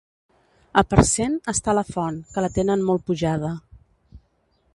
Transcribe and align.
A 0.81 0.83
Parcent 0.93 1.37
està 1.53 1.75
la 1.81 1.85
font, 1.91 2.17
que 2.33 2.45
la 2.47 2.53
tenen 2.59 2.87
molt 2.89 3.07
pujada. 3.11 3.53